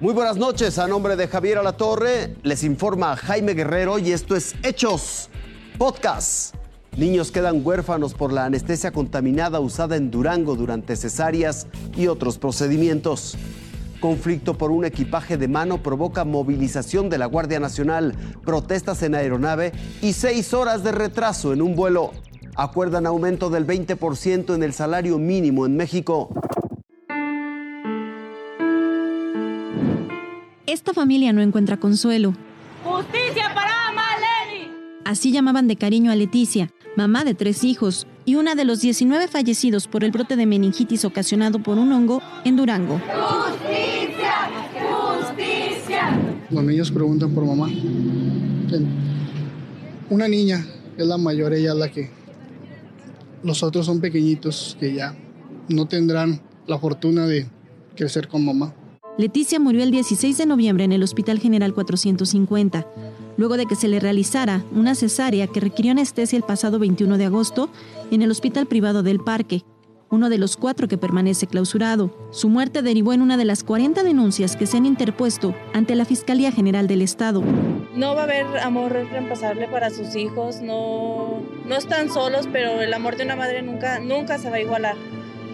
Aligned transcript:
Muy 0.00 0.14
buenas 0.14 0.38
noches, 0.38 0.78
a 0.78 0.88
nombre 0.88 1.14
de 1.14 1.28
Javier 1.28 1.58
Alatorre, 1.58 2.34
les 2.42 2.64
informa 2.64 3.16
Jaime 3.16 3.52
Guerrero 3.52 3.98
y 3.98 4.12
esto 4.12 4.34
es 4.34 4.54
Hechos 4.62 5.28
Podcast. 5.76 6.54
Niños 6.96 7.30
quedan 7.30 7.60
huérfanos 7.62 8.14
por 8.14 8.32
la 8.32 8.46
anestesia 8.46 8.92
contaminada 8.92 9.60
usada 9.60 9.96
en 9.96 10.10
Durango 10.10 10.56
durante 10.56 10.96
cesáreas 10.96 11.66
y 11.94 12.06
otros 12.06 12.38
procedimientos. 12.38 13.36
Conflicto 14.00 14.56
por 14.56 14.70
un 14.70 14.86
equipaje 14.86 15.36
de 15.36 15.48
mano 15.48 15.82
provoca 15.82 16.24
movilización 16.24 17.10
de 17.10 17.18
la 17.18 17.26
Guardia 17.26 17.60
Nacional, 17.60 18.14
protestas 18.42 19.02
en 19.02 19.14
aeronave 19.14 19.72
y 20.00 20.14
seis 20.14 20.54
horas 20.54 20.82
de 20.82 20.92
retraso 20.92 21.52
en 21.52 21.60
un 21.60 21.76
vuelo. 21.76 22.12
Acuerdan 22.56 23.04
aumento 23.04 23.50
del 23.50 23.66
20% 23.66 24.54
en 24.54 24.62
el 24.62 24.72
salario 24.72 25.18
mínimo 25.18 25.66
en 25.66 25.76
México. 25.76 26.30
Esta 30.70 30.94
familia 30.94 31.32
no 31.32 31.42
encuentra 31.42 31.80
consuelo. 31.80 32.32
¡Justicia 32.84 33.52
para 33.56 33.90
Maleni! 33.90 34.70
Así 35.04 35.32
llamaban 35.32 35.66
de 35.66 35.74
cariño 35.74 36.12
a 36.12 36.14
Leticia, 36.14 36.70
mamá 36.96 37.24
de 37.24 37.34
tres 37.34 37.64
hijos 37.64 38.06
y 38.24 38.36
una 38.36 38.54
de 38.54 38.64
los 38.64 38.80
19 38.80 39.26
fallecidos 39.26 39.88
por 39.88 40.04
el 40.04 40.12
brote 40.12 40.36
de 40.36 40.46
meningitis 40.46 41.04
ocasionado 41.04 41.60
por 41.60 41.76
un 41.76 41.90
hongo 41.90 42.22
en 42.44 42.56
Durango. 42.56 43.00
¡Justicia! 43.00 44.48
¡Justicia! 45.18 46.20
Los 46.50 46.62
niños 46.62 46.92
preguntan 46.92 47.34
por 47.34 47.44
mamá. 47.44 47.68
Una 50.08 50.28
niña 50.28 50.64
es 50.96 51.04
la 51.04 51.18
mayor, 51.18 51.52
ella 51.52 51.72
es 51.72 51.78
la 51.78 51.90
que... 51.90 52.10
Los 53.42 53.64
otros 53.64 53.86
son 53.86 54.00
pequeñitos 54.00 54.76
que 54.78 54.94
ya 54.94 55.16
no 55.68 55.88
tendrán 55.88 56.40
la 56.68 56.78
fortuna 56.78 57.26
de 57.26 57.48
crecer 57.96 58.28
con 58.28 58.44
mamá. 58.44 58.72
Leticia 59.18 59.58
murió 59.58 59.82
el 59.82 59.90
16 59.90 60.38
de 60.38 60.46
noviembre 60.46 60.84
en 60.84 60.92
el 60.92 61.02
Hospital 61.02 61.40
General 61.40 61.74
450, 61.74 62.86
luego 63.36 63.56
de 63.56 63.66
que 63.66 63.74
se 63.74 63.88
le 63.88 64.00
realizara 64.00 64.64
una 64.72 64.94
cesárea 64.94 65.46
que 65.46 65.60
requirió 65.60 65.90
anestesia 65.90 66.36
el 66.36 66.42
pasado 66.42 66.78
21 66.78 67.18
de 67.18 67.26
agosto 67.26 67.70
en 68.10 68.22
el 68.22 68.30
Hospital 68.30 68.66
Privado 68.66 69.02
del 69.02 69.20
Parque, 69.20 69.64
uno 70.10 70.30
de 70.30 70.38
los 70.38 70.56
cuatro 70.56 70.88
que 70.88 70.96
permanece 70.96 71.46
clausurado. 71.46 72.16
Su 72.30 72.48
muerte 72.48 72.82
derivó 72.82 73.12
en 73.12 73.20
una 73.20 73.36
de 73.36 73.44
las 73.44 73.62
40 73.62 74.02
denuncias 74.02 74.56
que 74.56 74.66
se 74.66 74.76
han 74.76 74.86
interpuesto 74.86 75.54
ante 75.74 75.94
la 75.96 76.04
Fiscalía 76.04 76.50
General 76.50 76.86
del 76.86 77.02
Estado. 77.02 77.42
No 77.94 78.14
va 78.14 78.22
a 78.22 78.24
haber 78.24 78.46
amor 78.58 78.92
reemplazable 78.92 79.68
para 79.68 79.90
sus 79.90 80.16
hijos, 80.16 80.62
no, 80.62 81.42
no 81.66 81.76
están 81.76 82.10
solos, 82.10 82.48
pero 82.50 82.80
el 82.80 82.94
amor 82.94 83.16
de 83.16 83.24
una 83.24 83.36
madre 83.36 83.60
nunca, 83.62 83.98
nunca 83.98 84.38
se 84.38 84.48
va 84.48 84.56
a 84.56 84.60
igualar. 84.60 84.96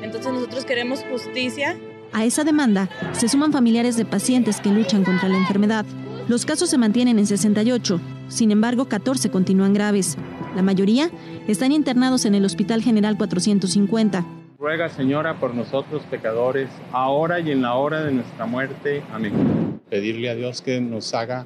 Entonces 0.03 0.33
nosotros 0.33 0.65
queremos 0.65 1.05
justicia 1.11 1.77
a 2.17 2.25
esa 2.25 2.45
demanda 2.45 2.89
se 3.12 3.28
suman 3.28 3.53
familiares 3.53 3.98
de 3.98 4.06
pacientes 4.06 4.62
que 4.62 4.70
luchan 4.70 5.05
contra 5.05 5.28
la 5.28 5.36
enfermedad. 5.36 5.84
Los 6.28 6.47
casos 6.47 6.70
se 6.70 6.78
mantienen 6.78 7.19
en 7.19 7.27
68, 7.27 8.00
sin 8.28 8.50
embargo 8.50 8.86
14 8.86 9.31
continúan 9.31 9.75
graves. 9.75 10.17
La 10.55 10.62
mayoría 10.62 11.11
están 11.47 11.73
internados 11.73 12.25
en 12.25 12.34
el 12.34 12.47
Hospital 12.47 12.83
General 12.83 13.19
450. 13.19 14.25
Ruega, 14.58 14.89
Señora, 14.89 15.39
por 15.39 15.55
nosotros 15.55 16.05
pecadores, 16.11 16.70
ahora 16.91 17.39
y 17.39 17.50
en 17.50 17.61
la 17.61 17.75
hora 17.75 18.03
de 18.03 18.12
nuestra 18.12 18.47
muerte. 18.47 19.03
Amén. 19.12 19.78
Pedirle 19.91 20.30
a 20.30 20.34
Dios 20.34 20.62
que 20.62 20.80
nos 20.80 21.12
haga 21.12 21.45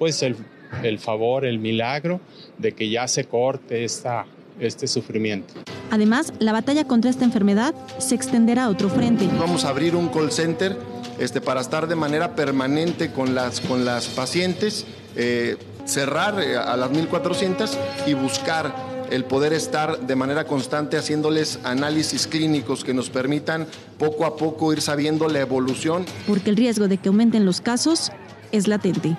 pues 0.00 0.20
el, 0.24 0.34
el 0.82 0.98
favor, 0.98 1.44
el 1.44 1.60
milagro 1.60 2.20
de 2.58 2.72
que 2.72 2.90
ya 2.90 3.06
se 3.06 3.26
corte 3.26 3.84
esta, 3.84 4.26
este 4.58 4.88
sufrimiento. 4.88 5.54
Además, 5.94 6.32
la 6.40 6.50
batalla 6.50 6.88
contra 6.88 7.08
esta 7.08 7.24
enfermedad 7.24 7.72
se 7.98 8.16
extenderá 8.16 8.64
a 8.64 8.68
otro 8.68 8.88
frente. 8.88 9.30
Vamos 9.38 9.64
a 9.64 9.68
abrir 9.68 9.94
un 9.94 10.08
call 10.08 10.32
center 10.32 10.76
este, 11.20 11.40
para 11.40 11.60
estar 11.60 11.86
de 11.86 11.94
manera 11.94 12.34
permanente 12.34 13.12
con 13.12 13.36
las, 13.36 13.60
con 13.60 13.84
las 13.84 14.08
pacientes, 14.08 14.86
eh, 15.14 15.56
cerrar 15.84 16.42
eh, 16.42 16.56
a 16.56 16.76
las 16.76 16.90
1400 16.90 17.78
y 18.08 18.14
buscar 18.14 18.74
el 19.12 19.24
poder 19.24 19.52
estar 19.52 20.00
de 20.00 20.16
manera 20.16 20.48
constante 20.48 20.96
haciéndoles 20.96 21.60
análisis 21.62 22.26
clínicos 22.26 22.82
que 22.82 22.92
nos 22.92 23.08
permitan 23.08 23.68
poco 23.96 24.26
a 24.26 24.36
poco 24.36 24.72
ir 24.72 24.82
sabiendo 24.82 25.28
la 25.28 25.38
evolución. 25.38 26.06
Porque 26.26 26.50
el 26.50 26.56
riesgo 26.56 26.88
de 26.88 26.98
que 26.98 27.08
aumenten 27.08 27.46
los 27.46 27.60
casos 27.60 28.10
es 28.50 28.66
latente. 28.66 29.16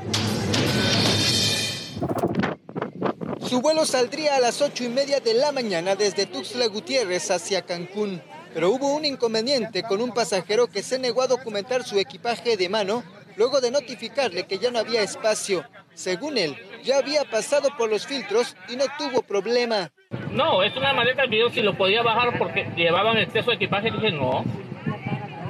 Su 3.47 3.61
vuelo 3.61 3.85
saldría 3.85 4.35
a 4.35 4.39
las 4.39 4.61
ocho 4.61 4.83
y 4.83 4.89
media 4.89 5.19
de 5.19 5.35
la 5.35 5.51
mañana 5.51 5.95
desde 5.95 6.25
Tuxtla 6.25 6.65
Gutiérrez 6.67 7.29
hacia 7.29 7.61
Cancún, 7.61 8.21
pero 8.53 8.71
hubo 8.71 8.95
un 8.95 9.05
inconveniente 9.05 9.83
con 9.83 10.01
un 10.01 10.11
pasajero 10.11 10.65
que 10.67 10.81
se 10.81 10.97
negó 10.97 11.21
a 11.21 11.27
documentar 11.27 11.83
su 11.83 11.99
equipaje 11.99 12.57
de 12.57 12.69
mano 12.69 13.03
luego 13.35 13.61
de 13.61 13.69
notificarle 13.69 14.47
que 14.47 14.57
ya 14.57 14.71
no 14.71 14.79
había 14.79 15.03
espacio. 15.03 15.63
Según 15.93 16.39
él, 16.39 16.57
ya 16.83 16.97
había 16.97 17.23
pasado 17.23 17.69
por 17.77 17.89
los 17.89 18.07
filtros 18.07 18.55
y 18.67 18.77
no 18.77 18.85
tuvo 18.97 19.21
problema. 19.21 19.91
No, 20.31 20.63
es 20.63 20.75
una 20.75 20.93
maleta 20.93 21.23
el 21.23 21.29
video 21.29 21.49
si 21.51 21.61
lo 21.61 21.77
podía 21.77 22.01
bajar 22.01 22.37
porque 22.39 22.67
llevaban 22.75 23.17
exceso 23.17 23.51
de 23.51 23.57
equipaje. 23.57 23.91
Dije, 23.91 24.11
no, 24.11 24.43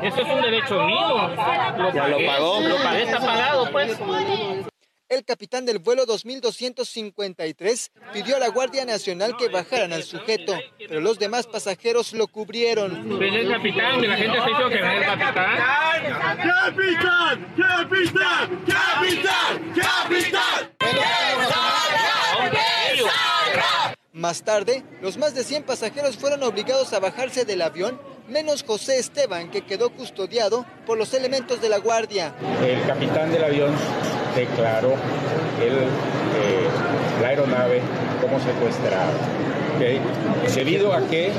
eso 0.03 0.22
es 0.22 0.28
un 0.28 0.41
derecho 0.41 0.85
mío. 0.85 1.29
Lo 1.78 1.94
ya 1.94 2.07
lo 2.09 2.17
pagó. 2.25 2.59
Lo 2.59 2.75
pagué, 2.75 3.03
está 3.03 3.19
pagado, 3.19 3.72
pues. 3.72 3.97
El 5.07 5.23
capitán 5.23 5.67
del 5.67 5.77
vuelo 5.77 6.07
2253 6.07 7.91
pidió 8.11 8.38
a 8.38 8.39
la 8.39 8.47
Guardia 8.47 8.85
Nacional 8.85 9.38
que 9.38 9.49
bajaran 9.49 9.93
al 9.93 10.01
sujeto, 10.01 10.57
pero 10.79 10.99
los 10.99 11.19
demás 11.19 11.45
pasajeros 11.45 12.11
lo 12.13 12.25
cubrieron. 12.25 13.21
el 13.21 13.51
capitán, 13.51 14.01
la 14.01 14.17
gente 14.17 14.41
se 14.41 14.51
hizo 14.51 14.67
que 14.67 14.79
el 14.79 15.05
capitán. 15.05 15.57
¡Capitán! 16.41 17.53
¡Capitán! 17.55 18.66
¡Capitán! 18.66 19.73
¡Capitán! 19.75 20.71
Más 24.11 24.41
tarde, 24.43 24.83
los 25.01 25.17
más 25.17 25.35
de 25.35 25.43
100 25.43 25.63
pasajeros 25.63 26.17
fueron 26.17 26.41
obligados 26.41 26.93
a 26.93 26.99
bajarse 26.99 27.45
del 27.45 27.61
avión, 27.61 28.01
menos 28.27 28.63
José 28.63 28.97
Esteban, 28.97 29.51
que 29.51 29.61
quedó 29.61 29.91
custodiado 29.91 30.66
por 30.87 30.97
los 30.97 31.13
elementos 31.13 31.61
de 31.61 31.69
la 31.69 31.77
Guardia. 31.77 32.33
El 32.63 32.81
capitán 32.87 33.31
del 33.31 33.43
avión 33.43 33.75
declaró 34.35 34.96
el, 35.62 35.73
eh, 35.73 36.68
la 37.22 37.29
aeronave 37.29 37.81
como 38.22 38.40
secuestrada. 38.40 39.12
Debido 40.53 40.94
a 40.94 41.01
que 41.07 41.31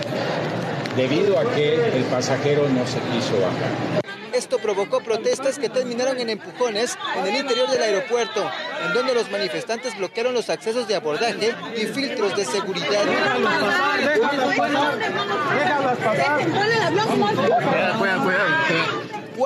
debido 0.96 1.38
a 1.38 1.44
que 1.54 1.74
el 1.74 2.04
pasajero 2.04 2.68
no 2.68 2.86
se 2.86 2.98
quiso 3.00 3.34
bajar. 3.40 4.02
Esto 4.32 4.58
provocó 4.58 5.00
protestas 5.00 5.58
que 5.58 5.70
terminaron 5.70 6.18
en 6.20 6.28
empujones 6.28 6.98
en 7.16 7.26
el 7.26 7.40
interior 7.40 7.70
del 7.70 7.82
aeropuerto, 7.82 8.50
en 8.86 8.92
donde 8.92 9.14
los 9.14 9.30
manifestantes 9.30 9.96
bloquearon 9.96 10.34
los 10.34 10.50
accesos 10.50 10.86
de 10.88 10.94
abordaje 10.94 11.54
y 11.74 11.86
filtros 11.86 12.36
de 12.36 12.44
seguridad. 12.44 13.02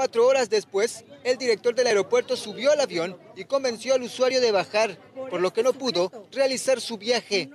Cuatro 0.00 0.27
horas 0.27 0.49
después, 0.49 1.05
el 1.25 1.37
director 1.37 1.75
del 1.75 1.87
aeropuerto 1.87 2.34
subió 2.34 2.72
al 2.72 2.81
avión 2.81 3.19
y 3.37 3.44
convenció 3.44 3.93
al 3.93 4.03
usuario 4.03 4.41
de 4.41 4.50
bajar, 4.50 4.97
por 5.28 5.43
lo 5.43 5.53
que 5.53 5.62
no 5.62 5.75
pudo 5.75 6.11
realizar 6.33 6.81
su 6.81 6.97
viaje. 6.97 7.50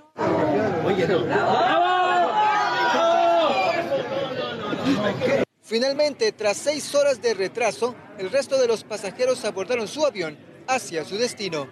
Finalmente, 5.60 6.30
tras 6.30 6.56
seis 6.58 6.94
horas 6.94 7.20
de 7.20 7.34
retraso, 7.34 7.96
el 8.16 8.30
resto 8.30 8.60
de 8.60 8.68
los 8.68 8.84
pasajeros 8.84 9.44
abordaron 9.44 9.88
su 9.88 10.06
avión 10.06 10.38
hacia 10.68 11.04
su 11.04 11.18
destino. 11.18 11.66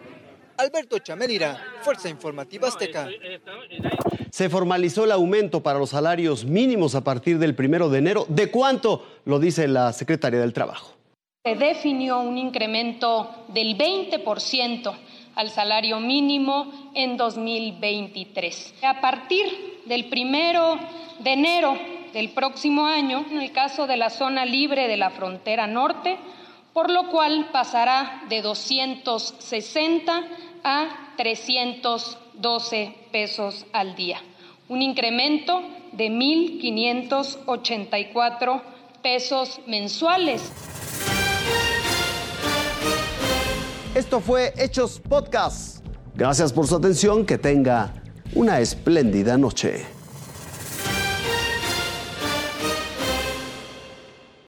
Alberto 0.56 0.98
Chamelira, 0.98 1.58
Fuerza 1.82 2.08
Informativa 2.08 2.68
Azteca. 2.68 3.08
Se 4.30 4.48
formalizó 4.48 5.04
el 5.04 5.12
aumento 5.12 5.62
para 5.62 5.78
los 5.78 5.90
salarios 5.90 6.44
mínimos 6.44 6.94
a 6.94 7.04
partir 7.04 7.38
del 7.38 7.54
primero 7.54 7.88
de 7.88 7.98
enero. 7.98 8.26
¿De 8.28 8.50
cuánto? 8.50 9.06
Lo 9.24 9.38
dice 9.38 9.68
la 9.68 9.92
secretaria 9.92 10.40
del 10.40 10.52
Trabajo. 10.52 10.94
Se 11.44 11.54
definió 11.56 12.20
un 12.20 12.38
incremento 12.38 13.46
del 13.48 13.76
20% 13.76 14.96
al 15.34 15.50
salario 15.50 16.00
mínimo 16.00 16.90
en 16.94 17.16
2023. 17.16 18.74
A 18.82 19.00
partir 19.00 19.82
del 19.84 20.08
primero 20.08 20.78
de 21.18 21.32
enero 21.32 21.76
del 22.12 22.30
próximo 22.30 22.86
año, 22.86 23.26
en 23.30 23.40
el 23.40 23.52
caso 23.52 23.86
de 23.86 23.96
la 23.96 24.08
zona 24.08 24.46
libre 24.46 24.88
de 24.88 24.96
la 24.96 25.10
frontera 25.10 25.66
norte, 25.66 26.16
por 26.72 26.90
lo 26.90 27.08
cual 27.08 27.50
pasará 27.52 28.24
de 28.28 28.42
260 28.42 30.24
a 30.64 31.14
312 31.16 32.94
pesos 33.12 33.64
al 33.72 33.94
día, 33.94 34.18
un 34.68 34.82
incremento 34.82 35.62
de 35.92 36.08
1.584 36.08 38.62
pesos 39.02 39.60
mensuales. 39.66 40.50
Esto 43.94 44.20
fue 44.20 44.52
Hechos 44.56 44.98
Podcast. 44.98 45.86
Gracias 46.16 46.52
por 46.52 46.66
su 46.66 46.74
atención, 46.76 47.24
que 47.24 47.38
tenga 47.38 47.94
una 48.34 48.58
espléndida 48.58 49.38
noche. 49.38 49.93